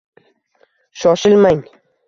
Shoshilmang. 1.03 1.63